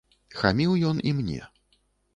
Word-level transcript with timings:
Хаміў 0.39 0.71
ён 0.89 1.05
і 1.11 1.15
мне. 1.21 1.41